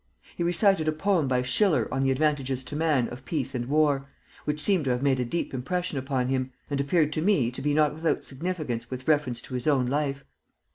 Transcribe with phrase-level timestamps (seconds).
[0.35, 4.07] He recited a poem by Schiller on the advantages to man of peace and war,
[4.45, 7.61] which seemed to have made a deep impression upon him, and appeared to me to
[7.61, 10.25] be not without significance with reference to his own life.